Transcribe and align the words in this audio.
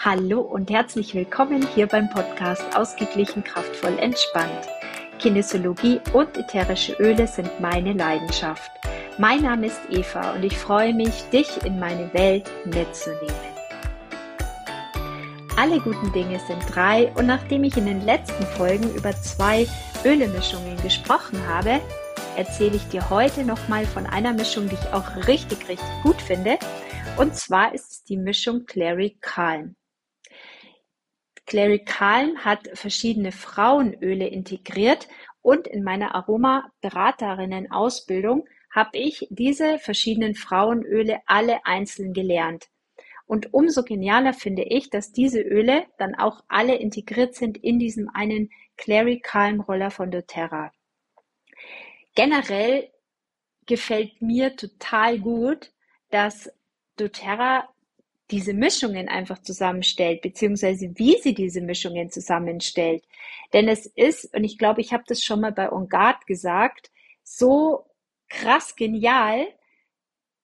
Hallo 0.00 0.42
und 0.42 0.70
herzlich 0.70 1.12
willkommen 1.12 1.66
hier 1.74 1.88
beim 1.88 2.08
Podcast 2.08 2.62
Ausgeglichen, 2.76 3.42
kraftvoll, 3.42 3.98
entspannt. 3.98 4.68
Kinesiologie 5.18 6.00
und 6.12 6.36
ätherische 6.36 6.92
Öle 7.00 7.26
sind 7.26 7.58
meine 7.58 7.94
Leidenschaft. 7.94 8.70
Mein 9.18 9.42
Name 9.42 9.66
ist 9.66 9.80
Eva 9.90 10.34
und 10.34 10.44
ich 10.44 10.56
freue 10.56 10.94
mich, 10.94 11.24
dich 11.32 11.48
in 11.64 11.80
meine 11.80 12.14
Welt 12.14 12.48
mitzunehmen. 12.64 13.34
Alle 15.56 15.80
guten 15.80 16.12
Dinge 16.12 16.38
sind 16.46 16.62
drei 16.72 17.12
und 17.16 17.26
nachdem 17.26 17.64
ich 17.64 17.76
in 17.76 17.86
den 17.86 18.02
letzten 18.02 18.44
Folgen 18.44 18.94
über 18.94 19.10
zwei 19.10 19.66
Ölemischungen 20.04 20.80
gesprochen 20.80 21.44
habe, 21.48 21.80
erzähle 22.36 22.76
ich 22.76 22.86
dir 22.86 23.10
heute 23.10 23.42
nochmal 23.42 23.84
von 23.84 24.06
einer 24.06 24.32
Mischung, 24.32 24.68
die 24.68 24.76
ich 24.76 24.92
auch 24.92 25.26
richtig, 25.26 25.68
richtig 25.68 25.88
gut 26.04 26.22
finde. 26.22 26.56
Und 27.16 27.34
zwar 27.34 27.74
ist 27.74 27.90
es 27.90 28.04
die 28.04 28.16
Mischung 28.16 28.64
Clary 28.64 29.18
Calm. 29.20 29.74
Clary 31.48 31.82
Calm 31.82 32.44
hat 32.44 32.68
verschiedene 32.74 33.32
Frauenöle 33.32 34.28
integriert 34.28 35.08
und 35.40 35.66
in 35.66 35.82
meiner 35.82 36.14
Aroma-Beraterinnen-Ausbildung 36.14 38.46
habe 38.70 38.98
ich 38.98 39.26
diese 39.30 39.78
verschiedenen 39.78 40.34
Frauenöle 40.34 41.20
alle 41.24 41.64
einzeln 41.64 42.12
gelernt. 42.12 42.68
Und 43.24 43.54
umso 43.54 43.82
genialer 43.82 44.34
finde 44.34 44.64
ich, 44.64 44.90
dass 44.90 45.12
diese 45.12 45.40
Öle 45.40 45.86
dann 45.96 46.14
auch 46.14 46.44
alle 46.48 46.74
integriert 46.74 47.34
sind 47.34 47.56
in 47.56 47.78
diesem 47.78 48.10
einen 48.10 48.50
Clary 48.76 49.20
Calm 49.20 49.62
Roller 49.62 49.90
von 49.90 50.10
doTERRA. 50.10 50.70
Generell 52.14 52.90
gefällt 53.64 54.20
mir 54.20 54.54
total 54.54 55.18
gut, 55.18 55.72
dass 56.10 56.52
doTERRA 56.98 57.70
diese 58.30 58.52
Mischungen 58.52 59.08
einfach 59.08 59.40
zusammenstellt, 59.42 60.22
beziehungsweise 60.22 60.92
wie 60.96 61.16
sie 61.22 61.34
diese 61.34 61.60
Mischungen 61.60 62.10
zusammenstellt. 62.10 63.04
Denn 63.52 63.68
es 63.68 63.86
ist, 63.86 64.34
und 64.34 64.44
ich 64.44 64.58
glaube, 64.58 64.80
ich 64.80 64.92
habe 64.92 65.04
das 65.06 65.22
schon 65.22 65.40
mal 65.40 65.52
bei 65.52 65.72
On 65.72 65.88
Guard 65.88 66.26
gesagt, 66.26 66.90
so 67.22 67.86
krass 68.28 68.76
genial, 68.76 69.46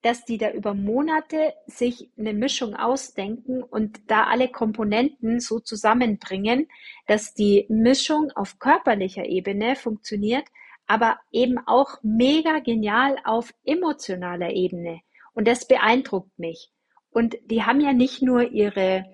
dass 0.04 0.24
die 0.24 0.36
da 0.36 0.50
über 0.50 0.74
Monate 0.74 1.54
sich 1.66 2.10
eine 2.18 2.34
Mischung 2.34 2.74
ausdenken 2.74 3.62
und 3.62 4.10
da 4.10 4.24
alle 4.24 4.48
Komponenten 4.48 5.40
so 5.40 5.60
zusammenbringen, 5.60 6.68
dass 7.06 7.32
die 7.32 7.64
Mischung 7.70 8.30
auf 8.34 8.58
körperlicher 8.58 9.24
Ebene 9.24 9.76
funktioniert, 9.76 10.44
aber 10.86 11.18
eben 11.32 11.56
auch 11.66 11.98
mega 12.02 12.58
genial 12.58 13.16
auf 13.24 13.54
emotionaler 13.64 14.50
Ebene. 14.50 15.00
Und 15.32 15.48
das 15.48 15.66
beeindruckt 15.66 16.38
mich. 16.38 16.73
Und 17.14 17.36
die 17.46 17.62
haben 17.62 17.80
ja 17.80 17.92
nicht 17.92 18.22
nur 18.22 18.50
ihre, 18.50 19.04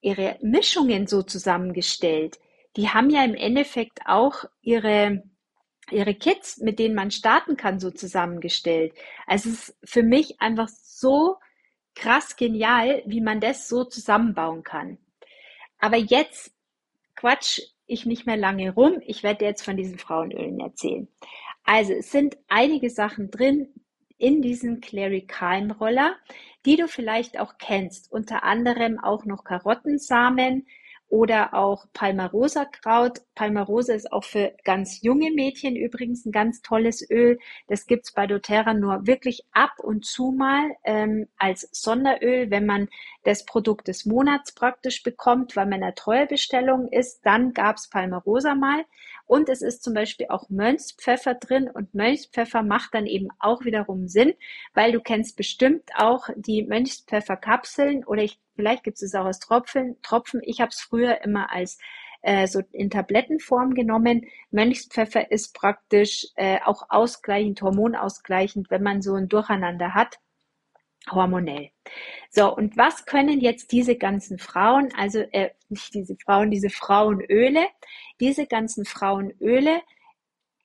ihre 0.00 0.38
Mischungen 0.42 1.06
so 1.06 1.22
zusammengestellt, 1.22 2.40
die 2.76 2.88
haben 2.88 3.10
ja 3.10 3.24
im 3.24 3.36
Endeffekt 3.36 4.00
auch 4.06 4.44
ihre, 4.60 5.22
ihre 5.88 6.14
Kits, 6.14 6.58
mit 6.58 6.80
denen 6.80 6.96
man 6.96 7.12
starten 7.12 7.56
kann, 7.56 7.78
so 7.78 7.92
zusammengestellt. 7.92 8.92
Also 9.24 9.50
es 9.50 9.68
ist 9.68 9.78
für 9.84 10.02
mich 10.02 10.40
einfach 10.40 10.68
so 10.68 11.36
krass 11.94 12.34
genial, 12.34 13.04
wie 13.06 13.20
man 13.20 13.40
das 13.40 13.68
so 13.68 13.84
zusammenbauen 13.84 14.64
kann. 14.64 14.98
Aber 15.78 15.96
jetzt 15.96 16.52
quatsch 17.14 17.60
ich 17.86 18.04
nicht 18.04 18.26
mehr 18.26 18.36
lange 18.36 18.74
rum. 18.74 19.00
Ich 19.06 19.22
werde 19.22 19.44
jetzt 19.44 19.62
von 19.62 19.76
diesen 19.76 19.98
Frauenölen 19.98 20.58
erzählen. 20.58 21.06
Also 21.62 21.92
es 21.92 22.10
sind 22.10 22.36
einige 22.48 22.90
Sachen 22.90 23.30
drin 23.30 23.68
in 24.18 24.42
diesem 24.42 24.80
Clary 24.80 25.22
Calm 25.26 25.70
Roller, 25.70 26.16
die 26.66 26.76
du 26.76 26.88
vielleicht 26.88 27.38
auch 27.38 27.54
kennst, 27.58 28.12
unter 28.12 28.42
anderem 28.42 28.98
auch 28.98 29.24
noch 29.24 29.44
Karottensamen 29.44 30.66
oder 31.08 31.54
auch 31.54 31.86
Palmarosa 31.94 32.66
Kraut. 32.66 33.20
Palmarosa 33.34 33.94
ist 33.94 34.12
auch 34.12 34.24
für 34.24 34.54
ganz 34.64 35.00
junge 35.02 35.30
Mädchen 35.30 35.74
übrigens 35.74 36.26
ein 36.26 36.32
ganz 36.32 36.60
tolles 36.60 37.08
Öl. 37.10 37.38
Das 37.66 37.86
gibt's 37.86 38.12
bei 38.12 38.26
doTERRA 38.26 38.74
nur 38.74 39.06
wirklich 39.06 39.44
ab 39.52 39.72
und 39.82 40.04
zu 40.04 40.32
mal 40.32 40.76
ähm, 40.84 41.26
als 41.38 41.68
Sonderöl, 41.72 42.50
wenn 42.50 42.66
man 42.66 42.88
das 43.24 43.46
Produkt 43.46 43.88
des 43.88 44.04
Monats 44.04 44.52
praktisch 44.52 45.02
bekommt, 45.02 45.56
weil 45.56 45.66
man 45.66 45.82
eine 45.82 45.94
treue 45.94 46.26
Bestellung 46.26 46.88
ist. 46.88 47.24
Dann 47.24 47.54
gab's 47.54 47.88
Palmarosa 47.88 48.54
mal. 48.54 48.84
Und 49.28 49.50
es 49.50 49.60
ist 49.60 49.84
zum 49.84 49.92
Beispiel 49.92 50.26
auch 50.30 50.48
Mönchspfeffer 50.48 51.34
drin 51.34 51.68
und 51.68 51.94
Mönchspfeffer 51.94 52.62
macht 52.62 52.94
dann 52.94 53.04
eben 53.04 53.28
auch 53.38 53.62
wiederum 53.62 54.08
Sinn, 54.08 54.32
weil 54.72 54.90
du 54.90 55.00
kennst 55.00 55.36
bestimmt 55.36 55.90
auch 55.96 56.30
die 56.34 56.62
Mönchspfefferkapseln 56.62 58.04
oder 58.06 58.22
ich, 58.22 58.40
vielleicht 58.56 58.84
gibt 58.84 59.02
es 59.02 59.14
auch 59.14 59.26
als 59.26 59.38
Tropfen. 59.38 60.00
Tropfen. 60.00 60.40
Ich 60.42 60.62
habe 60.62 60.70
es 60.70 60.80
früher 60.80 61.22
immer 61.22 61.52
als 61.52 61.78
äh, 62.22 62.46
so 62.46 62.62
in 62.72 62.88
Tablettenform 62.88 63.74
genommen. 63.74 64.26
Mönchspfeffer 64.50 65.30
ist 65.30 65.52
praktisch 65.52 66.28
äh, 66.36 66.60
auch 66.64 66.86
ausgleichend, 66.88 67.60
hormonausgleichend, 67.60 68.70
wenn 68.70 68.82
man 68.82 69.02
so 69.02 69.12
ein 69.14 69.28
Durcheinander 69.28 69.92
hat 69.92 70.18
hormonell. 71.12 71.70
So, 72.30 72.54
und 72.54 72.76
was 72.76 73.06
können 73.06 73.40
jetzt 73.40 73.72
diese 73.72 73.96
ganzen 73.96 74.38
Frauen, 74.38 74.92
also 74.96 75.20
äh, 75.32 75.50
nicht 75.68 75.94
diese 75.94 76.16
Frauen, 76.16 76.50
diese 76.50 76.70
Frauenöle, 76.70 77.66
diese 78.20 78.46
ganzen 78.46 78.84
Frauenöle 78.84 79.82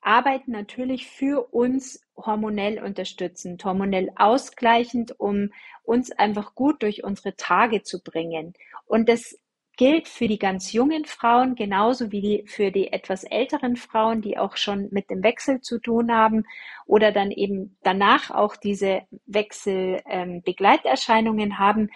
arbeiten 0.01 0.51
natürlich 0.51 1.07
für 1.07 1.53
uns 1.53 2.01
hormonell 2.17 2.83
unterstützend, 2.83 3.63
hormonell 3.63 4.11
ausgleichend, 4.15 5.19
um 5.19 5.51
uns 5.83 6.11
einfach 6.11 6.55
gut 6.55 6.83
durch 6.83 7.03
unsere 7.03 7.35
Tage 7.35 7.83
zu 7.83 8.01
bringen. 8.01 8.53
Und 8.85 9.09
das 9.09 9.37
gilt 9.77 10.07
für 10.07 10.27
die 10.27 10.37
ganz 10.37 10.71
jungen 10.71 11.05
Frauen 11.05 11.55
genauso 11.55 12.11
wie 12.11 12.43
für 12.47 12.69
die 12.71 12.93
etwas 12.93 13.23
älteren 13.23 13.75
Frauen, 13.75 14.21
die 14.21 14.37
auch 14.37 14.55
schon 14.57 14.89
mit 14.91 15.09
dem 15.09 15.23
Wechsel 15.23 15.61
zu 15.61 15.79
tun 15.79 16.11
haben 16.11 16.43
oder 16.85 17.11
dann 17.11 17.31
eben 17.31 17.75
danach 17.81 18.29
auch 18.29 18.55
diese 18.55 19.01
Wechselbegleiterscheinungen 19.25 21.49
ähm, 21.51 21.57
haben. 21.57 21.89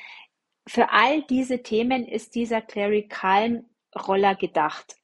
Für 0.67 0.89
all 0.91 1.21
diese 1.23 1.61
Themen 1.61 2.07
ist 2.07 2.33
dieser 2.35 2.61
Calm 2.61 3.65
Roller 3.95 4.35
gedacht. 4.35 4.95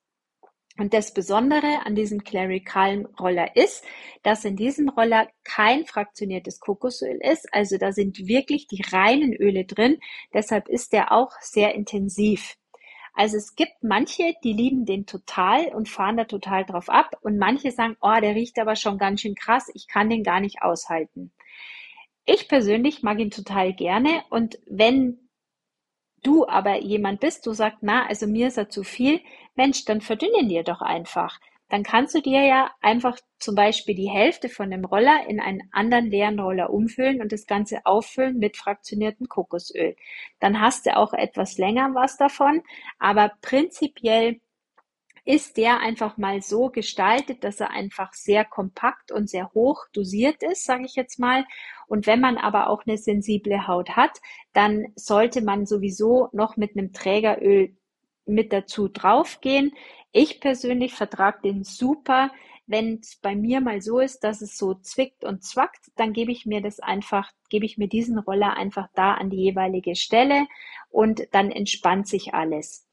Und 0.80 0.96
das 0.96 1.14
Besondere 1.14 1.86
an 1.86 1.94
diesem 1.94 2.24
Calm 2.24 3.06
Roller 3.20 3.56
ist, 3.56 3.86
dass 4.24 4.44
in 4.44 4.56
diesem 4.56 4.90
Roller 4.90 5.28
kein 5.44 5.86
fraktioniertes 5.86 6.60
Kokosöl 6.60 7.20
ist. 7.22 7.48
Also 7.54 7.78
da 7.78 7.92
sind 7.92 8.18
wirklich 8.28 8.66
die 8.68 8.82
reinen 8.92 9.34
Öle 9.34 9.66
drin. 9.66 10.00
Deshalb 10.34 10.68
ist 10.68 10.92
der 10.92 11.12
auch 11.12 11.34
sehr 11.42 11.76
intensiv. 11.76 12.56
Also 13.14 13.38
es 13.38 13.56
gibt 13.56 13.84
manche, 13.84 14.34
die 14.44 14.54
lieben 14.54 14.86
den 14.86 15.06
total 15.06 15.68
und 15.68 15.88
fahren 15.88 16.18
da 16.18 16.26
total 16.26 16.66
drauf 16.66 16.90
ab. 16.90 17.16
Und 17.22 17.38
manche 17.38 17.72
sagen, 17.72 17.96
oh, 18.02 18.20
der 18.20 18.36
riecht 18.36 18.58
aber 18.60 18.76
schon 18.76 18.98
ganz 18.98 19.22
schön 19.22 19.36
krass, 19.36 19.70
ich 19.74 19.88
kann 19.88 20.10
den 20.10 20.24
gar 20.24 20.40
nicht 20.40 20.62
aushalten. 20.62 21.32
Ich 22.26 22.48
persönlich 22.48 23.04
mag 23.04 23.20
ihn 23.20 23.32
total 23.32 23.74
gerne. 23.74 24.24
Und 24.30 24.58
wenn 24.66 25.30
du 26.24 26.48
aber 26.48 26.82
jemand 26.82 27.20
bist, 27.20 27.46
du 27.46 27.54
sagst, 27.54 27.80
na, 27.82 28.08
also 28.08 28.28
mir 28.28 28.48
ist 28.48 28.58
er 28.58 28.70
zu 28.70 28.84
viel, 28.84 29.22
Mensch, 29.56 29.86
dann 29.86 30.02
verdünnen 30.02 30.50
dir 30.50 30.64
doch 30.64 30.82
einfach 30.82 31.40
dann 31.70 31.84
kannst 31.84 32.14
du 32.14 32.22
dir 32.22 32.46
ja 32.46 32.72
einfach 32.82 33.18
zum 33.40 33.56
Beispiel 33.56 33.96
die 33.96 34.10
Hälfte 34.10 34.50
von 34.50 34.70
dem 34.70 34.86
Roller 34.86 35.26
in 35.28 35.40
einen 35.40 35.62
anderen 35.72 36.08
leeren 36.08 36.40
Roller 36.40 36.70
umfüllen 36.70 37.22
und 37.22 37.32
das 37.32 37.48
Ganze 37.48 37.86
auffüllen 37.86 38.38
mit 38.38 38.58
fraktioniertem 38.58 39.28
Kokosöl. 39.28 39.96
Dann 40.40 40.62
hast 40.62 40.86
du 40.86 40.96
auch 40.96 41.14
etwas 41.14 41.58
länger 41.58 41.96
was 41.96 42.18
davon, 42.18 42.62
aber 43.00 43.32
prinzipiell 43.42 44.40
ist 45.26 45.56
der 45.56 45.80
einfach 45.80 46.18
mal 46.18 46.42
so 46.42 46.70
gestaltet, 46.70 47.44
dass 47.44 47.62
er 47.62 47.72
einfach 47.72 48.14
sehr 48.14 48.44
kompakt 48.44 49.12
und 49.12 49.30
sehr 49.30 49.52
hoch 49.54 49.86
dosiert 49.94 50.44
ist, 50.44 50.66
sage 50.66 50.86
ich 50.86 50.96
jetzt 50.96 51.18
mal. 51.18 51.46
Und 51.88 52.08
wenn 52.08 52.20
man 52.20 52.38
aber 52.38 52.70
auch 52.70 52.86
eine 52.86 52.98
sensible 52.98 53.68
Haut 53.68 53.92
hat, 53.96 54.20
dann 54.52 54.88
sollte 54.96 55.42
man 55.42 55.66
sowieso 55.66 56.28
noch 56.34 56.58
mit 56.58 56.76
einem 56.76 56.92
Trägeröl 56.92 57.76
mit 58.26 58.52
dazu 58.52 58.88
draufgehen. 58.90 59.74
Ich 60.16 60.40
persönlich 60.40 60.94
vertrage 60.94 61.42
den 61.44 61.64
super. 61.64 62.32
Wenn 62.68 63.00
es 63.02 63.18
bei 63.18 63.36
mir 63.36 63.60
mal 63.60 63.82
so 63.82 64.00
ist, 64.00 64.24
dass 64.24 64.42
es 64.42 64.58
so 64.58 64.76
zwickt 64.76 65.26
und 65.26 65.44
zwackt, 65.44 65.92
dann 65.98 66.14
gebe 66.14 66.32
ich 66.32 66.46
mir 66.46 66.62
das 66.62 66.80
einfach, 66.80 67.32
gebe 67.50 67.66
ich 67.66 67.78
mir 67.78 67.88
diesen 67.90 68.20
Roller 68.20 68.56
einfach 68.56 68.88
da 68.94 69.16
an 69.16 69.32
die 69.32 69.42
jeweilige 69.42 69.96
Stelle 69.96 70.48
und 70.90 71.24
dann 71.32 71.52
entspannt 71.52 72.08
sich 72.08 72.34
alles. 72.34 72.88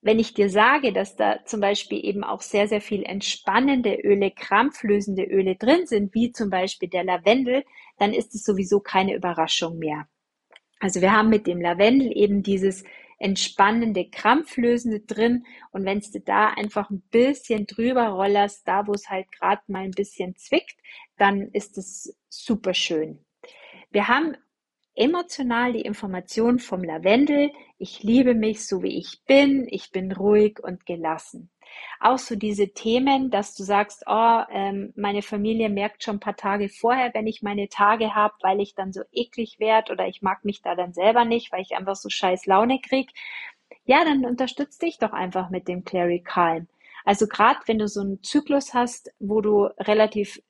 Wenn 0.00 0.18
ich 0.18 0.34
dir 0.34 0.50
sage, 0.50 0.92
dass 0.92 1.16
da 1.16 1.44
zum 1.44 1.60
Beispiel 1.60 2.04
eben 2.04 2.24
auch 2.24 2.40
sehr, 2.40 2.66
sehr 2.66 2.80
viel 2.80 3.04
entspannende 3.04 3.94
Öle, 3.94 4.32
krampflösende 4.32 5.22
Öle 5.22 5.54
drin 5.54 5.86
sind, 5.86 6.14
wie 6.14 6.32
zum 6.32 6.50
Beispiel 6.50 6.88
der 6.88 7.04
Lavendel, 7.04 7.64
dann 7.96 8.12
ist 8.12 8.34
es 8.34 8.44
sowieso 8.44 8.80
keine 8.80 9.14
Überraschung 9.14 9.78
mehr. 9.78 10.08
Also 10.80 11.00
wir 11.00 11.12
haben 11.12 11.30
mit 11.30 11.46
dem 11.46 11.60
Lavendel 11.60 12.10
eben 12.16 12.42
dieses 12.42 12.84
entspannende, 13.18 14.08
krampflösende 14.08 15.00
drin. 15.00 15.44
Und 15.72 15.84
wenn 15.84 16.00
du 16.00 16.20
da 16.20 16.48
einfach 16.48 16.90
ein 16.90 17.02
bisschen 17.10 17.66
drüber 17.66 18.08
rollerst, 18.08 18.66
da 18.66 18.86
wo 18.86 18.92
es 18.92 19.10
halt 19.10 19.30
gerade 19.32 19.62
mal 19.66 19.84
ein 19.84 19.90
bisschen 19.90 20.36
zwickt, 20.36 20.76
dann 21.16 21.48
ist 21.52 21.78
es 21.78 22.16
super 22.28 22.74
schön. 22.74 23.24
Wir 23.90 24.08
haben 24.08 24.36
emotional 24.94 25.72
die 25.72 25.82
Information 25.82 26.58
vom 26.58 26.82
Lavendel, 26.82 27.50
ich 27.78 28.02
liebe 28.02 28.34
mich 28.34 28.66
so 28.66 28.82
wie 28.82 28.98
ich 28.98 29.22
bin, 29.26 29.66
ich 29.70 29.90
bin 29.92 30.12
ruhig 30.12 30.58
und 30.60 30.86
gelassen. 30.86 31.50
Auch 32.00 32.18
so 32.18 32.36
diese 32.36 32.68
Themen, 32.68 33.30
dass 33.30 33.54
du 33.54 33.62
sagst, 33.62 34.04
oh, 34.06 34.40
ähm, 34.50 34.92
meine 34.96 35.22
Familie 35.22 35.68
merkt 35.68 36.04
schon 36.04 36.16
ein 36.16 36.20
paar 36.20 36.36
Tage 36.36 36.68
vorher, 36.68 37.12
wenn 37.14 37.26
ich 37.26 37.42
meine 37.42 37.68
Tage 37.68 38.14
habe, 38.14 38.34
weil 38.42 38.60
ich 38.60 38.74
dann 38.74 38.92
so 38.92 39.02
eklig 39.12 39.58
werde 39.58 39.92
oder 39.92 40.06
ich 40.06 40.22
mag 40.22 40.44
mich 40.44 40.62
da 40.62 40.74
dann 40.74 40.92
selber 40.92 41.24
nicht, 41.24 41.52
weil 41.52 41.62
ich 41.62 41.76
einfach 41.76 41.96
so 41.96 42.08
scheiß 42.08 42.46
Laune 42.46 42.80
krieg. 42.80 43.10
Ja, 43.84 44.04
dann 44.04 44.24
unterstütz 44.24 44.78
dich 44.78 44.98
doch 44.98 45.12
einfach 45.12 45.50
mit 45.50 45.66
dem 45.68 45.84
Clary 45.84 46.20
Calm. 46.20 46.68
Also 47.04 47.26
gerade 47.26 47.60
wenn 47.66 47.78
du 47.78 47.88
so 47.88 48.00
einen 48.00 48.22
Zyklus 48.22 48.74
hast, 48.74 49.12
wo 49.18 49.40
du 49.40 49.64
relativ 49.78 50.42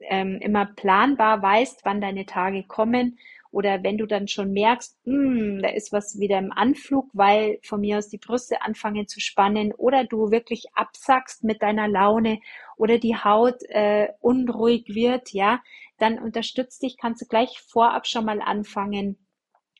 ähm, 0.00 0.38
immer 0.40 0.66
planbar 0.66 1.42
weißt, 1.42 1.84
wann 1.84 2.00
deine 2.00 2.26
Tage 2.26 2.64
kommen 2.64 3.18
oder 3.52 3.82
wenn 3.82 3.98
du 3.98 4.06
dann 4.06 4.28
schon 4.28 4.52
merkst, 4.52 4.98
hm, 5.04 5.60
da 5.62 5.68
ist 5.70 5.92
was 5.92 6.18
wieder 6.18 6.38
im 6.38 6.52
Anflug, 6.52 7.08
weil 7.12 7.58
von 7.62 7.80
mir 7.80 7.98
aus 7.98 8.08
die 8.08 8.18
Brüste 8.18 8.62
anfangen 8.62 9.08
zu 9.08 9.20
spannen 9.20 9.72
oder 9.72 10.04
du 10.04 10.30
wirklich 10.30 10.66
absackst 10.74 11.44
mit 11.44 11.62
deiner 11.62 11.88
Laune 11.88 12.40
oder 12.76 12.98
die 12.98 13.16
Haut 13.16 13.62
äh, 13.68 14.08
unruhig 14.20 14.86
wird, 14.88 15.32
ja, 15.32 15.60
dann 15.98 16.18
unterstützt 16.18 16.82
dich, 16.82 16.96
kannst 16.96 17.22
du 17.22 17.26
gleich 17.26 17.60
vorab 17.60 18.06
schon 18.06 18.24
mal 18.24 18.40
anfangen, 18.40 19.18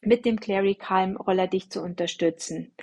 mit 0.02 0.25
dem 0.25 0.40
Clary 0.40 0.75
Calm 0.75 1.17
Roller 1.17 1.46
dich 1.46 1.70
zu 1.70 1.82
unterstützen. 1.82 2.75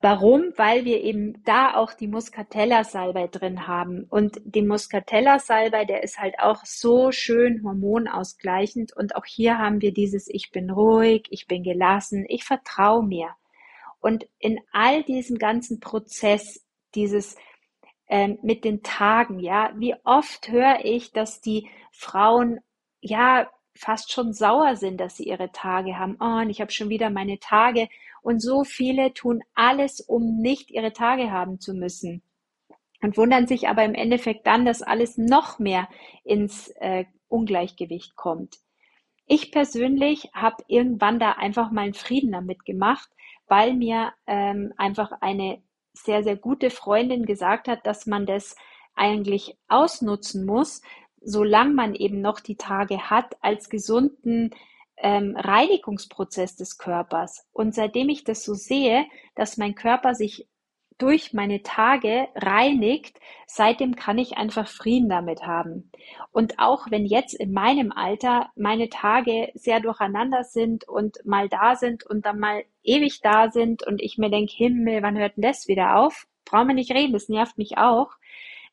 Warum? 0.00 0.52
Weil 0.56 0.84
wir 0.84 1.02
eben 1.02 1.42
da 1.44 1.74
auch 1.74 1.94
die 1.94 2.06
Muscatella-Salbei 2.06 3.28
drin 3.28 3.66
haben. 3.66 4.04
Und 4.10 4.40
die 4.44 4.62
Muscatella-Salbei, 4.62 5.86
der 5.86 6.02
ist 6.02 6.18
halt 6.18 6.38
auch 6.38 6.64
so 6.64 7.12
schön 7.12 7.62
hormonausgleichend. 7.64 8.94
Und 8.94 9.16
auch 9.16 9.24
hier 9.24 9.58
haben 9.58 9.80
wir 9.80 9.92
dieses 9.92 10.28
Ich 10.28 10.50
bin 10.50 10.70
ruhig, 10.70 11.26
ich 11.30 11.46
bin 11.46 11.62
gelassen, 11.62 12.26
ich 12.28 12.44
vertraue 12.44 13.04
mir. 13.04 13.30
Und 14.00 14.26
in 14.38 14.60
all 14.70 15.02
diesem 15.02 15.38
ganzen 15.38 15.80
Prozess, 15.80 16.64
dieses 16.94 17.36
ähm, 18.08 18.38
mit 18.42 18.64
den 18.64 18.82
Tagen, 18.82 19.40
ja, 19.40 19.72
wie 19.76 19.94
oft 20.04 20.48
höre 20.48 20.84
ich, 20.84 21.12
dass 21.12 21.40
die 21.40 21.68
Frauen 21.90 22.60
ja 23.00 23.50
fast 23.74 24.12
schon 24.12 24.32
sauer 24.32 24.76
sind, 24.76 24.98
dass 25.00 25.16
sie 25.16 25.24
ihre 25.24 25.52
Tage 25.52 25.98
haben. 25.98 26.16
Oh, 26.20 26.40
und 26.40 26.50
ich 26.50 26.60
habe 26.60 26.70
schon 26.70 26.88
wieder 26.88 27.10
meine 27.10 27.38
Tage. 27.38 27.88
Und 28.26 28.40
so 28.40 28.64
viele 28.64 29.14
tun 29.14 29.44
alles, 29.54 30.00
um 30.00 30.38
nicht 30.40 30.72
ihre 30.72 30.92
Tage 30.92 31.30
haben 31.30 31.60
zu 31.60 31.74
müssen. 31.74 32.22
Und 33.00 33.16
wundern 33.16 33.46
sich 33.46 33.68
aber 33.68 33.84
im 33.84 33.94
Endeffekt 33.94 34.48
dann, 34.48 34.64
dass 34.64 34.82
alles 34.82 35.16
noch 35.16 35.60
mehr 35.60 35.88
ins 36.24 36.70
äh, 36.80 37.04
Ungleichgewicht 37.28 38.16
kommt. 38.16 38.56
Ich 39.26 39.52
persönlich 39.52 40.28
habe 40.34 40.64
irgendwann 40.66 41.20
da 41.20 41.34
einfach 41.34 41.70
mal 41.70 41.82
einen 41.82 41.94
Frieden 41.94 42.32
damit 42.32 42.64
gemacht, 42.64 43.08
weil 43.46 43.74
mir 43.74 44.12
ähm, 44.26 44.74
einfach 44.76 45.12
eine 45.20 45.62
sehr, 45.92 46.24
sehr 46.24 46.36
gute 46.36 46.70
Freundin 46.70 47.26
gesagt 47.26 47.68
hat, 47.68 47.86
dass 47.86 48.06
man 48.06 48.26
das 48.26 48.56
eigentlich 48.96 49.56
ausnutzen 49.68 50.44
muss, 50.44 50.82
solange 51.20 51.74
man 51.74 51.94
eben 51.94 52.22
noch 52.22 52.40
die 52.40 52.56
Tage 52.56 53.08
hat, 53.08 53.36
als 53.40 53.68
gesunden 53.68 54.50
ähm, 54.98 55.36
Reinigungsprozess 55.36 56.56
des 56.56 56.78
Körpers. 56.78 57.46
Und 57.52 57.74
seitdem 57.74 58.08
ich 58.08 58.24
das 58.24 58.44
so 58.44 58.54
sehe, 58.54 59.06
dass 59.34 59.56
mein 59.56 59.74
Körper 59.74 60.14
sich 60.14 60.48
durch 60.98 61.34
meine 61.34 61.62
Tage 61.62 62.28
reinigt, 62.34 63.18
seitdem 63.46 63.96
kann 63.96 64.18
ich 64.18 64.38
einfach 64.38 64.68
Frieden 64.68 65.08
damit 65.08 65.42
haben. 65.46 65.90
Und 66.32 66.58
auch 66.58 66.90
wenn 66.90 67.04
jetzt 67.04 67.34
in 67.34 67.52
meinem 67.52 67.92
Alter 67.92 68.50
meine 68.56 68.88
Tage 68.88 69.50
sehr 69.54 69.80
durcheinander 69.80 70.44
sind 70.44 70.88
und 70.88 71.18
mal 71.24 71.48
da 71.48 71.76
sind 71.76 72.04
und 72.04 72.24
dann 72.24 72.38
mal 72.38 72.64
ewig 72.82 73.20
da 73.20 73.50
sind 73.50 73.86
und 73.86 74.00
ich 74.00 74.16
mir 74.16 74.30
denke, 74.30 74.54
Himmel, 74.54 75.02
wann 75.02 75.18
hört 75.18 75.36
denn 75.36 75.42
das 75.42 75.68
wieder 75.68 75.96
auf? 75.96 76.26
Brauchen 76.46 76.68
wir 76.68 76.74
nicht 76.74 76.92
reden, 76.92 77.12
das 77.12 77.28
nervt 77.28 77.58
mich 77.58 77.76
auch. 77.76 78.12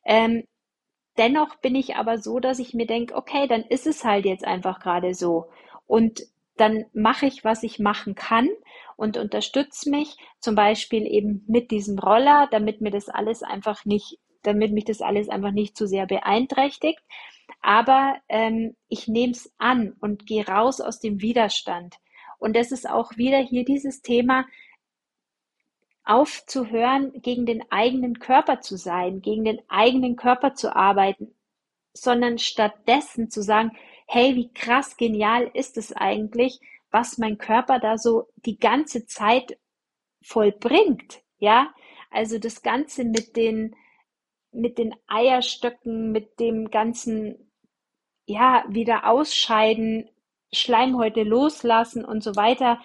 Ähm, 0.04 0.44
dennoch 1.18 1.56
bin 1.56 1.74
ich 1.74 1.96
aber 1.96 2.18
so, 2.18 2.40
dass 2.40 2.58
ich 2.58 2.72
mir 2.72 2.86
denke, 2.86 3.14
okay, 3.14 3.46
dann 3.48 3.64
ist 3.64 3.86
es 3.86 4.04
halt 4.04 4.24
jetzt 4.24 4.44
einfach 4.46 4.80
gerade 4.80 5.14
so. 5.14 5.50
Und 5.86 6.22
dann 6.56 6.84
mache 6.92 7.26
ich, 7.26 7.44
was 7.44 7.62
ich 7.62 7.78
machen 7.78 8.14
kann 8.14 8.48
und 8.96 9.16
unterstütze 9.16 9.90
mich 9.90 10.16
zum 10.38 10.54
Beispiel 10.54 11.06
eben 11.06 11.44
mit 11.48 11.70
diesem 11.70 11.98
Roller, 11.98 12.48
damit 12.50 12.80
mir 12.80 12.90
das 12.90 13.08
alles 13.08 13.42
einfach 13.42 13.84
nicht, 13.84 14.18
damit 14.42 14.72
mich 14.72 14.84
das 14.84 15.00
alles 15.00 15.28
einfach 15.28 15.50
nicht 15.50 15.76
zu 15.76 15.86
sehr 15.86 16.06
beeinträchtigt. 16.06 17.00
Aber 17.60 18.16
ähm, 18.28 18.76
ich 18.88 19.08
nehme 19.08 19.32
es 19.32 19.52
an 19.58 19.94
und 20.00 20.26
gehe 20.26 20.46
raus 20.46 20.80
aus 20.80 21.00
dem 21.00 21.20
Widerstand. 21.20 21.96
Und 22.38 22.54
das 22.56 22.72
ist 22.72 22.88
auch 22.88 23.16
wieder 23.16 23.38
hier 23.38 23.64
dieses 23.64 24.02
Thema, 24.02 24.44
aufzuhören, 26.04 27.12
gegen 27.22 27.46
den 27.46 27.64
eigenen 27.70 28.18
Körper 28.18 28.60
zu 28.60 28.76
sein, 28.76 29.22
gegen 29.22 29.44
den 29.44 29.62
eigenen 29.68 30.16
Körper 30.16 30.54
zu 30.54 30.76
arbeiten, 30.76 31.34
sondern 31.94 32.38
stattdessen 32.38 33.30
zu 33.30 33.42
sagen, 33.42 33.72
hey, 34.06 34.34
wie 34.36 34.52
krass 34.52 34.96
genial 34.96 35.50
ist 35.54 35.76
es 35.76 35.92
eigentlich, 35.92 36.60
was 36.90 37.18
mein 37.18 37.38
Körper 37.38 37.78
da 37.78 37.98
so 37.98 38.28
die 38.36 38.58
ganze 38.58 39.06
Zeit 39.06 39.58
vollbringt, 40.22 41.22
ja? 41.38 41.72
Also 42.10 42.38
das 42.38 42.62
Ganze 42.62 43.04
mit 43.04 43.36
den, 43.36 43.74
mit 44.52 44.78
den 44.78 44.94
Eierstöcken, 45.08 46.12
mit 46.12 46.38
dem 46.38 46.70
ganzen, 46.70 47.50
ja, 48.26 48.64
wieder 48.68 49.08
ausscheiden, 49.08 50.08
Schleimhäute 50.52 51.24
loslassen 51.24 52.04
und 52.04 52.22
so 52.22 52.36
weiter. 52.36 52.80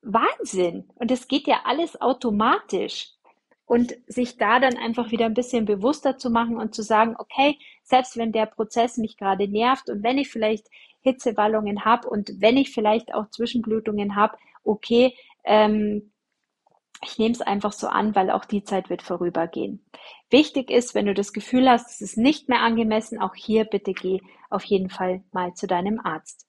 Wahnsinn! 0.00 0.88
Und 0.94 1.10
das 1.10 1.28
geht 1.28 1.46
ja 1.46 1.62
alles 1.64 2.00
automatisch 2.00 3.10
und 3.66 3.94
sich 4.06 4.38
da 4.38 4.60
dann 4.60 4.78
einfach 4.78 5.10
wieder 5.10 5.26
ein 5.26 5.34
bisschen 5.34 5.66
bewusster 5.66 6.16
zu 6.16 6.30
machen 6.30 6.56
und 6.56 6.74
zu 6.74 6.82
sagen, 6.82 7.16
okay, 7.18 7.58
selbst 7.86 8.16
wenn 8.16 8.32
der 8.32 8.46
Prozess 8.46 8.98
mich 8.98 9.16
gerade 9.16 9.48
nervt 9.48 9.88
und 9.88 10.02
wenn 10.02 10.18
ich 10.18 10.28
vielleicht 10.28 10.68
Hitzewallungen 11.00 11.84
habe 11.84 12.08
und 12.08 12.40
wenn 12.40 12.56
ich 12.56 12.72
vielleicht 12.72 13.14
auch 13.14 13.30
Zwischenblutungen 13.30 14.16
habe, 14.16 14.36
okay, 14.64 15.14
ähm, 15.44 16.12
ich 17.02 17.18
nehme 17.18 17.32
es 17.32 17.42
einfach 17.42 17.72
so 17.72 17.88
an, 17.88 18.14
weil 18.14 18.30
auch 18.30 18.44
die 18.44 18.64
Zeit 18.64 18.90
wird 18.90 19.02
vorübergehen. 19.02 19.84
Wichtig 20.30 20.70
ist, 20.70 20.94
wenn 20.94 21.06
du 21.06 21.14
das 21.14 21.32
Gefühl 21.32 21.68
hast, 21.70 21.90
es 21.90 22.00
ist 22.00 22.16
nicht 22.16 22.48
mehr 22.48 22.60
angemessen, 22.60 23.20
auch 23.20 23.34
hier 23.34 23.64
bitte 23.64 23.92
geh 23.92 24.20
auf 24.50 24.64
jeden 24.64 24.90
Fall 24.90 25.22
mal 25.30 25.54
zu 25.54 25.66
deinem 25.66 26.00
Arzt. 26.00 26.46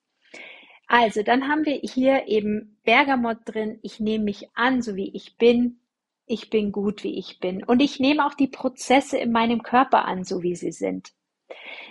Also, 0.87 1.21
dann 1.21 1.49
haben 1.49 1.65
wir 1.65 1.75
hier 1.75 2.27
eben 2.27 2.79
Bergamot 2.85 3.39
drin. 3.43 3.77
Ich 3.81 3.99
nehme 3.99 4.23
mich 4.23 4.47
an, 4.55 4.81
so 4.81 4.95
wie 4.95 5.13
ich 5.13 5.37
bin 5.37 5.81
ich 6.27 6.49
bin 6.49 6.73
gut, 6.73 7.03
wie 7.03 7.17
ich 7.17 7.39
bin. 7.39 7.63
Und 7.63 7.79
ich 7.79 7.99
nehme 7.99 8.25
auch 8.25 8.33
die 8.33 8.49
Prozesse 8.49 9.17
in 9.17 9.31
meinem 9.31 9.63
Körper 9.63 10.05
an, 10.05 10.25
so 10.25 10.43
wie 10.43 10.55
sie 10.55 10.73
sind. 10.73 11.13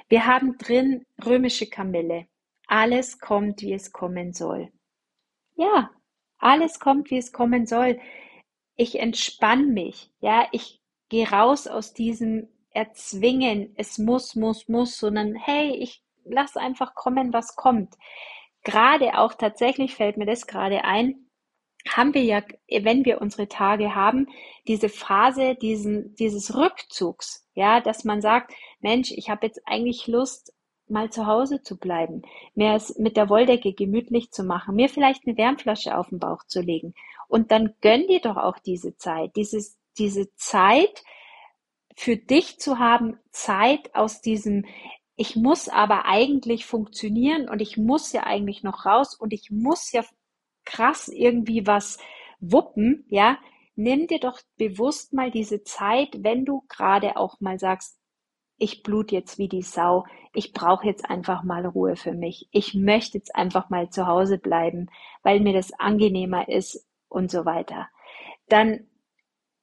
Wir 0.08 0.26
haben 0.26 0.58
drin 0.58 1.04
römische 1.24 1.68
Kamille. 1.68 2.26
Alles 2.66 3.18
kommt, 3.18 3.62
wie 3.62 3.72
es 3.72 3.92
kommen 3.92 4.32
soll. 4.32 4.70
Ja, 5.54 5.90
alles 6.38 6.80
kommt, 6.80 7.10
wie 7.10 7.18
es 7.18 7.32
kommen 7.32 7.66
soll. 7.66 8.00
Ich 8.76 8.98
entspanne 8.98 9.66
mich. 9.66 10.10
Ja, 10.20 10.48
ich 10.52 10.80
gehe 11.08 11.28
raus 11.28 11.66
aus 11.66 11.94
diesem 11.94 12.48
Erzwingen. 12.70 13.72
Es 13.76 13.98
muss, 13.98 14.34
muss, 14.34 14.68
muss, 14.68 14.98
sondern 14.98 15.34
hey, 15.34 15.74
ich 15.76 16.02
lass 16.24 16.56
einfach 16.56 16.94
kommen, 16.94 17.32
was 17.32 17.56
kommt. 17.56 17.94
Gerade 18.64 19.18
auch 19.18 19.34
tatsächlich 19.34 19.94
fällt 19.94 20.16
mir 20.16 20.26
das 20.26 20.46
gerade 20.46 20.84
ein 20.84 21.26
haben 21.88 22.14
wir 22.14 22.22
ja, 22.22 22.42
wenn 22.68 23.04
wir 23.04 23.20
unsere 23.20 23.48
Tage 23.48 23.94
haben, 23.94 24.28
diese 24.66 24.88
Phase 24.88 25.54
diesen, 25.54 26.14
dieses 26.16 26.54
Rückzugs, 26.54 27.48
ja, 27.54 27.80
dass 27.80 28.04
man 28.04 28.20
sagt, 28.20 28.52
Mensch, 28.86 29.10
ich 29.10 29.28
habe 29.28 29.44
jetzt 29.44 29.60
eigentlich 29.66 30.06
Lust, 30.06 30.54
mal 30.86 31.10
zu 31.10 31.26
Hause 31.26 31.60
zu 31.60 31.76
bleiben, 31.76 32.22
mir 32.54 32.74
es 32.74 32.96
mit 32.98 33.16
der 33.16 33.28
Wolldecke 33.28 33.72
gemütlich 33.72 34.30
zu 34.30 34.44
machen, 34.44 34.76
mir 34.76 34.88
vielleicht 34.88 35.26
eine 35.26 35.36
Wärmflasche 35.36 35.98
auf 35.98 36.10
den 36.10 36.20
Bauch 36.20 36.44
zu 36.46 36.60
legen. 36.60 36.94
Und 37.26 37.50
dann 37.50 37.74
gönn 37.80 38.06
dir 38.06 38.20
doch 38.20 38.36
auch 38.36 38.60
diese 38.60 38.96
Zeit, 38.96 39.34
dieses, 39.34 39.76
diese 39.98 40.32
Zeit 40.36 41.02
für 41.96 42.16
dich 42.16 42.60
zu 42.60 42.78
haben, 42.78 43.18
Zeit 43.32 43.92
aus 43.96 44.20
diesem, 44.20 44.64
ich 45.16 45.34
muss 45.34 45.68
aber 45.68 46.04
eigentlich 46.04 46.64
funktionieren 46.64 47.48
und 47.48 47.60
ich 47.60 47.76
muss 47.76 48.12
ja 48.12 48.22
eigentlich 48.22 48.62
noch 48.62 48.86
raus 48.86 49.16
und 49.16 49.32
ich 49.32 49.50
muss 49.50 49.90
ja 49.90 50.04
krass 50.64 51.08
irgendwie 51.08 51.66
was 51.66 51.98
wuppen, 52.38 53.04
ja, 53.08 53.36
nimm 53.74 54.06
dir 54.06 54.20
doch 54.20 54.40
bewusst 54.56 55.12
mal 55.12 55.32
diese 55.32 55.64
Zeit, 55.64 56.22
wenn 56.22 56.44
du 56.44 56.62
gerade 56.68 57.16
auch 57.16 57.40
mal 57.40 57.58
sagst, 57.58 57.98
ich 58.58 58.82
blut 58.82 59.12
jetzt 59.12 59.38
wie 59.38 59.48
die 59.48 59.62
Sau, 59.62 60.04
ich 60.32 60.52
brauche 60.52 60.86
jetzt 60.86 61.08
einfach 61.08 61.42
mal 61.42 61.66
Ruhe 61.66 61.96
für 61.96 62.12
mich, 62.12 62.48
ich 62.52 62.74
möchte 62.74 63.18
jetzt 63.18 63.34
einfach 63.34 63.70
mal 63.70 63.90
zu 63.90 64.06
Hause 64.06 64.38
bleiben, 64.38 64.88
weil 65.22 65.40
mir 65.40 65.52
das 65.52 65.72
angenehmer 65.72 66.48
ist 66.48 66.86
und 67.08 67.30
so 67.30 67.44
weiter. 67.44 67.88
Dann 68.48 68.86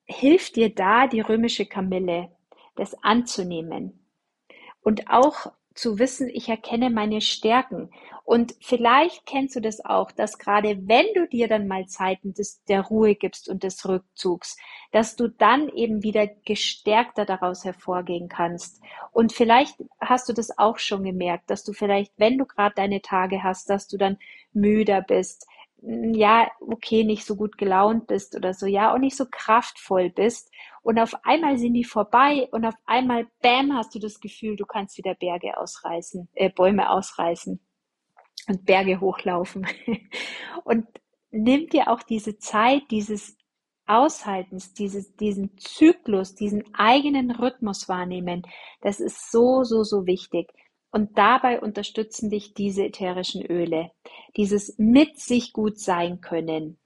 hilft 0.06 0.56
dir 0.56 0.74
da 0.74 1.08
die 1.08 1.22
römische 1.22 1.66
Kamille, 1.66 2.30
das 2.76 2.96
anzunehmen. 3.04 4.06
Und 4.82 5.10
auch 5.10 5.52
zu 5.76 6.00
wissen, 6.00 6.30
ich 6.30 6.50
erkenne 6.50 6.90
meine 6.90 7.22
Stärken. 7.22 7.90
Und 8.26 8.56
vielleicht 8.62 9.26
kennst 9.26 9.56
du 9.56 9.60
das 9.60 9.84
auch, 9.84 10.12
dass 10.12 10.38
gerade 10.38 10.88
wenn 10.88 11.08
du 11.14 11.28
dir 11.28 11.50
dann 11.50 11.68
mal 11.68 11.88
Zeiten 11.88 12.34
des, 12.34 12.64
der 12.66 12.82
Ruhe 12.82 13.16
gibst 13.16 13.50
und 13.50 13.64
des 13.64 13.86
Rückzugs, 13.88 14.56
dass 14.92 15.18
du 15.18 15.28
dann 15.28 15.68
eben 15.70 16.04
wieder 16.04 16.28
gestärkter 16.46 17.26
daraus 17.26 17.66
hervorgehen 17.66 18.30
kannst. 18.30 18.82
Und 19.12 19.34
vielleicht 19.34 19.76
hast 20.00 20.30
du 20.30 20.34
das 20.34 20.58
auch 20.58 20.78
schon 20.78 21.04
gemerkt, 21.04 21.50
dass 21.50 21.66
du 21.66 21.74
vielleicht, 21.74 22.14
wenn 22.18 22.38
du 22.38 22.46
gerade 22.46 22.76
deine 22.76 23.02
Tage 23.02 23.44
hast, 23.44 23.70
dass 23.70 23.88
du 23.88 23.98
dann 23.98 24.18
müder 24.54 25.02
bist, 25.02 25.46
ja, 25.86 26.50
okay, 26.62 27.04
nicht 27.04 27.26
so 27.26 27.36
gut 27.36 27.58
gelaunt 27.58 28.08
bist 28.08 28.36
oder 28.36 28.54
so, 28.54 28.66
ja, 28.66 28.94
und 28.94 29.02
nicht 29.02 29.18
so 29.18 29.26
kraftvoll 29.30 30.10
bist. 30.10 30.50
Und 30.82 30.98
auf 31.00 31.14
einmal 31.24 31.58
sind 31.58 31.74
die 31.74 31.84
vorbei 31.84 32.48
und 32.52 32.66
auf 32.66 32.76
einmal, 32.86 33.28
bam, 33.42 33.74
hast 33.74 33.94
du 33.94 34.00
das 34.00 34.20
Gefühl, 34.20 34.56
du 34.56 34.66
kannst 34.66 34.98
wieder 34.98 35.14
Berge 35.16 35.58
ausreißen, 35.58 36.30
äh, 36.36 36.50
Bäume 36.50 36.90
ausreißen 36.90 37.60
und 38.48 38.66
Berge 38.66 39.02
hochlaufen. 39.02 39.68
und 40.64 40.88
nimm 41.32 41.68
dir 41.68 41.90
auch 41.90 42.04
diese 42.04 42.38
Zeit, 42.38 42.84
dieses 42.90 43.38
Aushaltens, 43.86 44.74
dieses, 44.74 45.14
diesen 45.18 45.58
Zyklus, 45.58 46.36
diesen 46.36 46.64
eigenen 46.74 47.32
Rhythmus 47.32 47.90
wahrnehmen. 47.90 48.44
Das 48.82 49.02
ist 49.02 49.32
so, 49.32 49.64
so, 49.64 49.84
so 49.84 50.06
wichtig. 50.06 50.48
Und 50.94 51.18
dabei 51.18 51.60
unterstützen 51.60 52.30
dich 52.30 52.54
diese 52.54 52.86
ätherischen 52.86 53.44
Öle. 53.44 53.90
Dieses 54.38 54.78
mit 54.78 55.20
sich 55.20 55.52
gut 55.52 55.80
sein 55.80 56.22
können. 56.22 56.78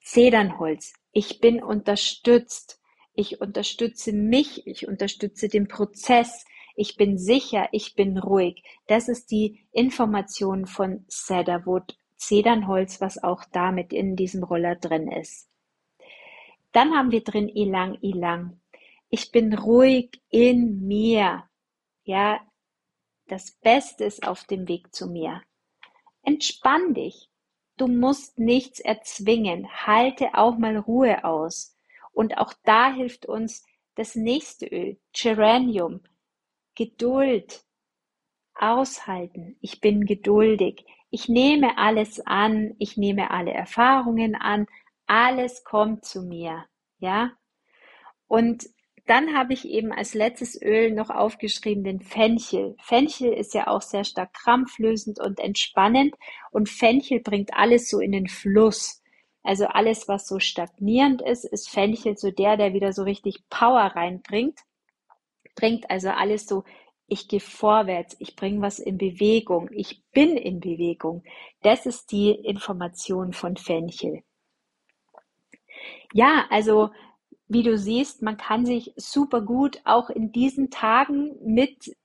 Zedernholz. 0.00 0.94
Ich 1.12 1.38
bin 1.38 1.62
unterstützt. 1.62 2.80
Ich 3.12 3.42
unterstütze 3.42 4.14
mich. 4.14 4.66
Ich 4.66 4.88
unterstütze 4.88 5.48
den 5.48 5.68
Prozess. 5.68 6.46
Ich 6.76 6.96
bin 6.96 7.18
sicher. 7.18 7.68
Ich 7.72 7.94
bin 7.94 8.16
ruhig. 8.16 8.62
Das 8.86 9.08
ist 9.08 9.30
die 9.30 9.66
Information 9.70 10.64
von 10.64 11.04
Cedarwood. 11.10 11.94
Zedernholz, 12.16 13.02
was 13.02 13.22
auch 13.22 13.44
damit 13.52 13.92
in 13.92 14.16
diesem 14.16 14.42
Roller 14.42 14.76
drin 14.76 15.12
ist. 15.12 15.50
Dann 16.72 16.96
haben 16.96 17.10
wir 17.10 17.22
drin 17.22 17.50
Ilang 17.50 17.98
Ilang. 18.00 18.62
Ich 19.10 19.30
bin 19.30 19.52
ruhig 19.52 20.22
in 20.30 20.86
mir. 20.86 21.44
Ja, 22.04 22.40
das 23.28 23.52
Beste 23.52 24.04
ist 24.04 24.26
auf 24.26 24.44
dem 24.44 24.68
Weg 24.68 24.94
zu 24.94 25.06
mir. 25.06 25.42
Entspann 26.22 26.94
dich. 26.94 27.30
Du 27.76 27.86
musst 27.86 28.38
nichts 28.38 28.80
erzwingen. 28.80 29.68
Halte 29.86 30.34
auch 30.34 30.58
mal 30.58 30.76
Ruhe 30.76 31.24
aus. 31.24 31.76
Und 32.12 32.38
auch 32.38 32.52
da 32.64 32.92
hilft 32.92 33.26
uns 33.26 33.64
das 33.94 34.14
nächste 34.14 34.66
Öl, 34.66 34.98
Geranium. 35.12 36.00
Geduld. 36.74 37.64
Aushalten. 38.54 39.56
Ich 39.60 39.80
bin 39.80 40.04
geduldig. 40.04 40.84
Ich 41.10 41.28
nehme 41.28 41.78
alles 41.78 42.20
an. 42.26 42.74
Ich 42.78 42.96
nehme 42.96 43.30
alle 43.30 43.52
Erfahrungen 43.52 44.34
an. 44.34 44.66
Alles 45.06 45.62
kommt 45.64 46.04
zu 46.04 46.22
mir. 46.22 46.64
Ja? 46.98 47.32
Und 48.26 48.68
dann 49.08 49.34
habe 49.34 49.54
ich 49.54 49.66
eben 49.66 49.92
als 49.92 50.14
letztes 50.14 50.60
Öl 50.60 50.92
noch 50.92 51.10
aufgeschrieben 51.10 51.82
den 51.82 52.00
Fenchel. 52.00 52.76
Fenchel 52.80 53.32
ist 53.32 53.54
ja 53.54 53.66
auch 53.68 53.82
sehr 53.82 54.04
stark 54.04 54.34
krampflösend 54.34 55.18
und 55.18 55.40
entspannend 55.40 56.14
und 56.50 56.68
Fenchel 56.68 57.20
bringt 57.20 57.54
alles 57.54 57.88
so 57.88 58.00
in 58.00 58.12
den 58.12 58.28
Fluss. 58.28 59.02
Also 59.42 59.66
alles, 59.66 60.08
was 60.08 60.28
so 60.28 60.38
stagnierend 60.40 61.22
ist, 61.22 61.44
ist 61.44 61.70
Fenchel 61.70 62.18
so 62.18 62.30
der, 62.30 62.56
der 62.56 62.74
wieder 62.74 62.92
so 62.92 63.02
richtig 63.02 63.48
Power 63.48 63.80
reinbringt. 63.80 64.58
Bringt 65.56 65.90
also 65.90 66.10
alles 66.10 66.46
so, 66.46 66.64
ich 67.06 67.28
gehe 67.28 67.40
vorwärts, 67.40 68.14
ich 68.18 68.36
bringe 68.36 68.60
was 68.60 68.78
in 68.78 68.98
Bewegung, 68.98 69.70
ich 69.72 70.02
bin 70.12 70.36
in 70.36 70.60
Bewegung. 70.60 71.24
Das 71.62 71.86
ist 71.86 72.12
die 72.12 72.30
Information 72.30 73.32
von 73.32 73.56
Fenchel. 73.56 74.22
Ja, 76.12 76.46
also 76.50 76.90
wie 77.48 77.62
du 77.62 77.78
siehst, 77.78 78.22
man 78.22 78.36
kann 78.36 78.66
sich 78.66 78.92
super 78.96 79.40
gut 79.40 79.80
auch 79.84 80.10
in 80.10 80.32
diesen 80.32 80.70
Tagen 80.70 81.36
mit 81.42 81.96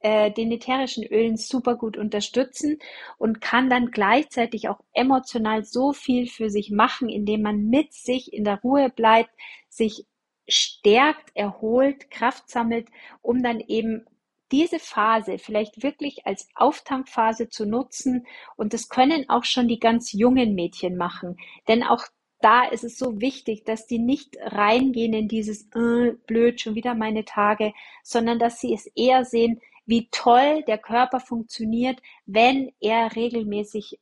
äh, 0.00 0.30
den 0.30 0.50
ätherischen 0.52 1.04
Ölen 1.04 1.36
super 1.36 1.76
gut 1.76 1.96
unterstützen 1.96 2.78
und 3.18 3.40
kann 3.40 3.70
dann 3.70 3.90
gleichzeitig 3.90 4.68
auch 4.68 4.80
emotional 4.92 5.64
so 5.64 5.92
viel 5.92 6.26
für 6.28 6.50
sich 6.50 6.70
machen, 6.70 7.08
indem 7.08 7.42
man 7.42 7.68
mit 7.68 7.92
sich 7.92 8.32
in 8.32 8.44
der 8.44 8.60
Ruhe 8.62 8.90
bleibt, 8.90 9.30
sich 9.68 10.06
stärkt, 10.48 11.30
erholt, 11.34 12.10
Kraft 12.10 12.50
sammelt, 12.50 12.88
um 13.22 13.42
dann 13.42 13.60
eben 13.60 14.06
diese 14.50 14.78
Phase 14.78 15.38
vielleicht 15.38 15.82
wirklich 15.82 16.26
als 16.26 16.48
Auftankphase 16.54 17.48
zu 17.48 17.64
nutzen. 17.64 18.26
Und 18.56 18.74
das 18.74 18.88
können 18.88 19.28
auch 19.30 19.44
schon 19.44 19.66
die 19.66 19.78
ganz 19.80 20.12
jungen 20.12 20.54
Mädchen 20.54 20.96
machen. 20.96 21.38
Denn 21.68 21.82
auch 21.82 22.04
da 22.42 22.64
ist 22.64 22.84
es 22.84 22.98
so 22.98 23.20
wichtig, 23.20 23.64
dass 23.64 23.86
die 23.86 23.98
nicht 23.98 24.36
reingehen 24.40 25.14
in 25.14 25.28
dieses 25.28 25.68
äh, 25.74 26.12
blöd, 26.26 26.60
schon 26.60 26.74
wieder 26.74 26.94
meine 26.94 27.24
Tage, 27.24 27.72
sondern 28.02 28.38
dass 28.38 28.60
sie 28.60 28.74
es 28.74 28.86
eher 28.94 29.24
sehen, 29.24 29.60
wie 29.86 30.08
toll 30.10 30.62
der 30.66 30.78
Körper 30.78 31.20
funktioniert, 31.20 32.00
wenn 32.26 32.72
er 32.80 33.14
regelmäßig 33.16 33.98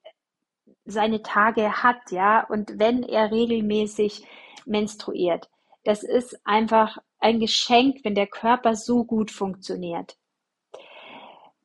seine 0.84 1.22
Tage 1.22 1.82
hat, 1.82 2.10
ja, 2.10 2.46
und 2.48 2.78
wenn 2.78 3.02
er 3.02 3.30
regelmäßig 3.30 4.24
menstruiert. 4.66 5.48
Das 5.84 6.02
ist 6.02 6.40
einfach 6.44 6.98
ein 7.18 7.40
Geschenk, 7.40 8.00
wenn 8.04 8.14
der 8.14 8.26
Körper 8.26 8.74
so 8.76 9.04
gut 9.04 9.30
funktioniert. 9.30 10.16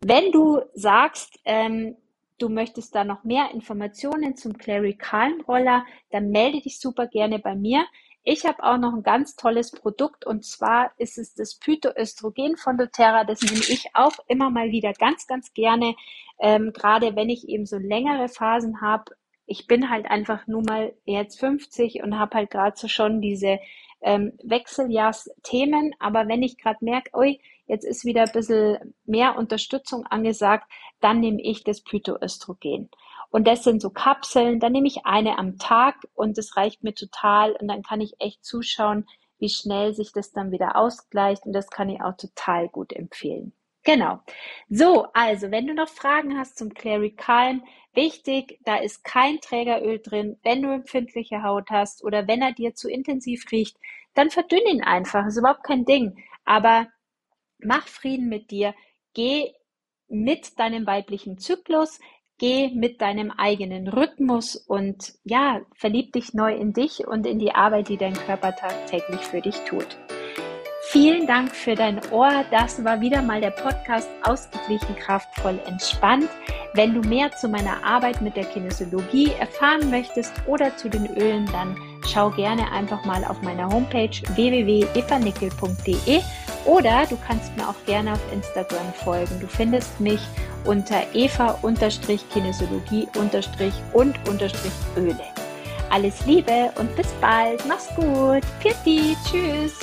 Wenn 0.01 0.31
du 0.31 0.61
sagst, 0.73 1.39
ähm, 1.45 1.97
du 2.37 2.49
möchtest 2.49 2.95
da 2.95 3.03
noch 3.03 3.23
mehr 3.23 3.51
Informationen 3.53 4.35
zum 4.35 4.57
Clary 4.57 4.95
Calm 4.95 5.41
Roller, 5.47 5.85
dann 6.11 6.29
melde 6.29 6.61
dich 6.61 6.79
super 6.79 7.07
gerne 7.07 7.39
bei 7.39 7.55
mir. 7.55 7.85
Ich 8.27 8.45
habe 8.45 8.63
auch 8.63 8.77
noch 8.77 8.93
ein 8.93 9.03
ganz 9.03 9.35
tolles 9.35 9.71
Produkt 9.71 10.25
und 10.25 10.43
zwar 10.43 10.91
ist 10.97 11.19
es 11.19 11.35
das 11.35 11.59
Phytoöstrogen 11.61 12.57
von 12.57 12.75
doTERRA. 12.75 13.23
Das 13.23 13.41
nehme 13.41 13.59
ich 13.59 13.91
auch 13.93 14.17
immer 14.27 14.49
mal 14.49 14.71
wieder 14.71 14.93
ganz, 14.93 15.27
ganz 15.27 15.53
gerne, 15.53 15.95
ähm, 16.39 16.73
gerade 16.73 17.15
wenn 17.15 17.29
ich 17.29 17.47
eben 17.47 17.67
so 17.67 17.77
längere 17.77 18.27
Phasen 18.27 18.81
habe. 18.81 19.15
Ich 19.45 19.67
bin 19.67 19.91
halt 19.91 20.07
einfach 20.07 20.47
nur 20.47 20.63
mal 20.63 20.93
jetzt 21.05 21.39
50 21.39 22.01
und 22.01 22.17
habe 22.17 22.37
halt 22.37 22.49
gerade 22.49 22.75
so 22.75 22.87
schon 22.87 23.21
diese 23.21 23.59
ähm, 24.01 24.33
Wechseljahrsthemen. 24.43 25.93
Aber 25.99 26.27
wenn 26.27 26.41
ich 26.41 26.57
gerade 26.57 26.83
merke, 26.83 27.15
ui, 27.15 27.39
jetzt 27.67 27.85
ist 27.85 28.05
wieder 28.05 28.23
ein 28.23 28.31
bisschen 28.31 28.95
mehr 29.05 29.37
Unterstützung 29.37 30.05
angesagt, 30.05 30.69
dann 31.01 31.19
nehme 31.19 31.41
ich 31.41 31.63
das 31.63 31.81
Phytoöstrogen. 31.81 32.89
Und 33.29 33.47
das 33.47 33.63
sind 33.63 33.81
so 33.81 33.89
Kapseln, 33.89 34.59
dann 34.59 34.71
nehme 34.71 34.87
ich 34.87 35.05
eine 35.05 35.37
am 35.37 35.57
Tag 35.57 35.95
und 36.13 36.37
das 36.37 36.55
reicht 36.55 36.83
mir 36.83 36.93
total 36.93 37.53
und 37.53 37.67
dann 37.67 37.83
kann 37.83 38.01
ich 38.01 38.15
echt 38.19 38.45
zuschauen, 38.45 39.05
wie 39.39 39.49
schnell 39.49 39.93
sich 39.93 40.13
das 40.13 40.31
dann 40.31 40.51
wieder 40.51 40.77
ausgleicht 40.77 41.45
und 41.45 41.53
das 41.53 41.69
kann 41.69 41.89
ich 41.89 42.01
auch 42.01 42.15
total 42.15 42.69
gut 42.69 42.93
empfehlen. 42.93 43.53
Genau. 43.83 44.19
So, 44.67 45.07
also, 45.13 45.51
wenn 45.51 45.67
du 45.67 45.75
noch 45.75 45.89
Fragen 45.89 46.37
hast 46.39 46.57
zum 46.57 46.73
Clary 46.73 47.11
Calm, 47.11 47.63
wichtig, 47.93 48.59
da 48.65 48.77
ist 48.77 49.03
kein 49.03 49.39
Trägeröl 49.41 49.99
drin. 49.99 50.37
Wenn 50.41 50.63
du 50.63 50.73
empfindliche 50.73 51.43
Haut 51.43 51.69
hast 51.69 52.03
oder 52.03 52.27
wenn 52.27 52.41
er 52.41 52.51
dir 52.51 52.73
zu 52.73 52.89
intensiv 52.89 53.45
riecht, 53.51 53.77
dann 54.15 54.31
verdünn 54.31 54.65
ihn 54.67 54.83
einfach. 54.83 55.27
Ist 55.27 55.37
überhaupt 55.37 55.63
kein 55.63 55.85
Ding. 55.85 56.17
Aber 56.45 56.87
mach 57.65 57.87
Frieden 57.87 58.29
mit 58.29 58.51
dir. 58.51 58.73
Geh 59.13 59.51
mit 60.07 60.59
deinem 60.59 60.85
weiblichen 60.85 61.37
Zyklus. 61.37 61.99
Geh 62.37 62.69
mit 62.69 62.99
deinem 62.99 63.31
eigenen 63.31 63.87
Rhythmus 63.87 64.57
und 64.57 65.13
ja, 65.23 65.61
verlieb 65.73 66.11
dich 66.11 66.33
neu 66.33 66.53
in 66.53 66.73
dich 66.73 67.07
und 67.07 67.25
in 67.25 67.39
die 67.39 67.53
Arbeit, 67.53 67.87
die 67.87 67.95
dein 67.95 68.13
Körper 68.13 68.53
tagtäglich 68.53 69.21
für 69.21 69.39
dich 69.39 69.55
tut. 69.61 69.97
Vielen 70.89 71.27
Dank 71.27 71.55
für 71.55 71.75
dein 71.75 71.99
Ohr. 72.11 72.45
Das 72.51 72.83
war 72.83 73.01
wieder 73.01 73.21
mal 73.21 73.41
der 73.41 73.51
Podcast 73.51 74.09
Ausgeglichen, 74.23 74.95
kraftvoll, 74.97 75.59
entspannt. 75.65 76.29
Wenn 76.73 76.93
du 76.93 77.07
mehr 77.07 77.31
zu 77.31 77.47
meiner 77.47 77.83
Arbeit 77.83 78.21
mit 78.21 78.35
der 78.35 78.45
Kinesiologie 78.45 79.31
erfahren 79.39 79.89
möchtest 79.89 80.33
oder 80.45 80.75
zu 80.77 80.89
den 80.89 81.07
Ölen, 81.17 81.45
dann 81.47 81.75
schau 82.07 82.29
gerne 82.29 82.71
einfach 82.71 83.03
mal 83.05 83.23
auf 83.25 83.41
meiner 83.41 83.67
Homepage 83.69 84.09
www.evanickel.de 84.35 86.21
oder 86.65 87.05
du 87.07 87.17
kannst 87.27 87.55
mir 87.55 87.67
auch 87.69 87.75
gerne 87.85 88.13
auf 88.13 88.21
Instagram 88.33 88.93
folgen. 89.03 89.39
Du 89.39 89.47
findest 89.47 89.99
mich 89.99 90.19
unter 90.65 91.03
eva-kinesiologie- 91.13 93.07
und 93.17 93.33
Öle. 94.97 95.19
Alles 95.89 96.25
Liebe 96.25 96.71
und 96.79 96.95
bis 96.95 97.07
bald. 97.21 97.63
Mach's 97.67 97.87
gut. 97.95 98.43
Pfiat 98.59 98.77
Tschüss. 99.29 99.73